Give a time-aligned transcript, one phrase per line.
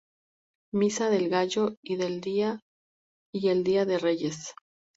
[0.73, 2.21] Misa del Gallo y el
[3.63, 4.55] Día de Reyes.